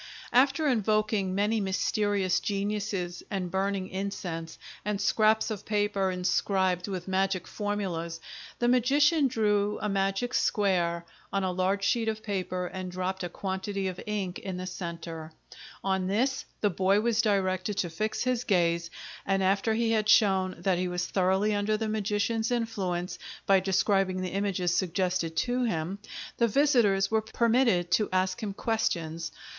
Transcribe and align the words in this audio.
After 0.33 0.67
invoking 0.67 1.35
many 1.35 1.61
mysterious 1.61 2.39
geniuses 2.39 3.21
and 3.29 3.51
burning 3.51 3.87
incense 3.89 4.57
and 4.83 4.99
scraps 4.99 5.51
of 5.51 5.63
paper 5.63 6.09
inscribed 6.09 6.87
with 6.87 7.07
magic 7.07 7.47
formulas, 7.47 8.19
the 8.57 8.67
magician 8.67 9.27
drew 9.27 9.77
a 9.79 9.87
magic 9.87 10.33
square 10.33 11.05
on 11.31 11.43
a 11.43 11.51
large 11.51 11.83
sheet 11.83 12.07
of 12.07 12.23
paper 12.23 12.65
and 12.65 12.91
dropped 12.91 13.23
a 13.23 13.29
quantity 13.29 13.87
of 13.89 14.01
ink 14.07 14.39
in 14.39 14.57
the 14.57 14.65
centre. 14.65 15.33
On 15.83 16.07
this 16.07 16.45
the 16.61 16.71
boy 16.71 16.99
was 17.01 17.21
directed 17.21 17.77
to 17.77 17.89
fix 17.91 18.23
his 18.23 18.43
gaze, 18.43 18.89
and 19.23 19.43
after 19.43 19.75
he 19.75 19.91
had 19.91 20.09
shown 20.09 20.55
that 20.61 20.79
he 20.79 20.87
was 20.87 21.05
thoroughly 21.05 21.53
under 21.53 21.77
the 21.77 21.87
magician's 21.87 22.49
influence, 22.49 23.19
by 23.45 23.59
describing 23.59 24.21
the 24.23 24.33
images 24.33 24.75
suggested 24.75 25.37
to 25.37 25.65
him, 25.65 25.99
the 26.37 26.47
visitors 26.47 27.11
were 27.11 27.21
permitted 27.21 27.91
to 27.91 28.09
ask 28.11 28.41
him 28.41 28.55
questions. 28.55 29.31